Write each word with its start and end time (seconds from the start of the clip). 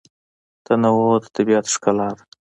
تنوع 0.65 1.11
د 1.23 1.25
طبیعت 1.35 1.65
ښکلا 1.73 2.09
ده. 2.17 2.23